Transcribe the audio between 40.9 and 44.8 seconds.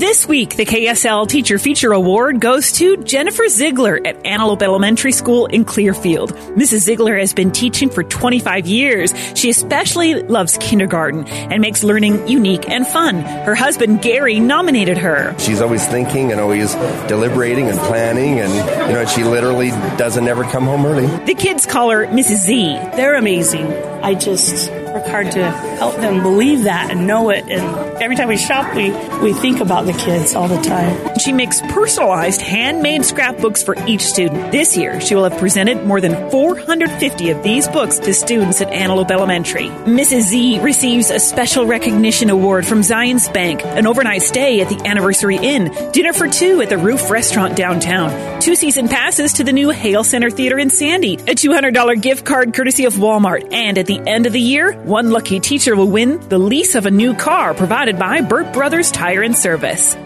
a special recognition award from Zions Bank, an overnight stay at